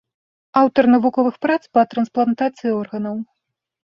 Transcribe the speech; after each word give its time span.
Аўтар 0.61 0.87
навуковых 0.93 1.35
прац 1.45 1.59
па 1.77 1.83
трансплантацыі 1.93 2.71
органаў. 2.81 3.15